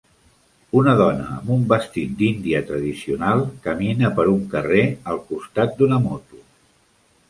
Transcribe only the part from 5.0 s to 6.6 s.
al costat d'una moto.